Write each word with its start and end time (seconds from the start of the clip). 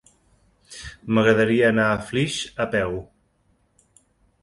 M'agradaria 1.17 1.69
anar 1.73 1.87
a 1.91 2.01
Flix 2.09 2.41
a 2.67 2.71
peu. 2.75 3.01